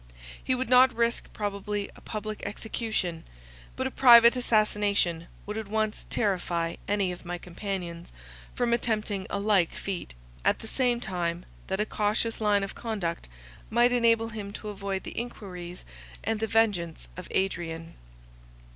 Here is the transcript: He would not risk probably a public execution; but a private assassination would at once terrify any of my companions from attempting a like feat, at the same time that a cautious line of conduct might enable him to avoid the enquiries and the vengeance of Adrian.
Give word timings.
He 0.43 0.55
would 0.55 0.67
not 0.67 0.95
risk 0.95 1.31
probably 1.31 1.91
a 1.95 2.01
public 2.01 2.41
execution; 2.43 3.23
but 3.75 3.85
a 3.85 3.91
private 3.91 4.35
assassination 4.35 5.27
would 5.45 5.59
at 5.59 5.67
once 5.67 6.07
terrify 6.09 6.77
any 6.87 7.11
of 7.11 7.23
my 7.23 7.37
companions 7.37 8.11
from 8.55 8.73
attempting 8.73 9.27
a 9.29 9.39
like 9.39 9.73
feat, 9.73 10.15
at 10.43 10.57
the 10.57 10.65
same 10.67 10.99
time 11.01 11.45
that 11.67 11.79
a 11.79 11.85
cautious 11.85 12.41
line 12.41 12.63
of 12.63 12.73
conduct 12.73 13.27
might 13.69 13.91
enable 13.91 14.29
him 14.29 14.51
to 14.53 14.69
avoid 14.69 15.03
the 15.03 15.15
enquiries 15.15 15.85
and 16.23 16.39
the 16.39 16.47
vengeance 16.47 17.07
of 17.15 17.27
Adrian. 17.29 17.93